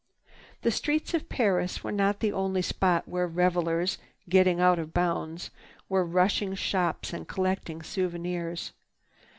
[0.63, 5.51] The Streets of Paris was not the only spot where revelers, getting out of bounds,
[5.89, 8.71] were rushing shops and collecting souvenirs.